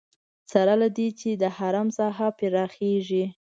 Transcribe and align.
سره 0.51 0.73
له 0.81 0.87
دې 0.97 1.07
چې 1.19 1.29
د 1.41 1.43
حرم 1.57 1.87
ساحه 1.97 2.27
پراخېږي. 2.37 3.25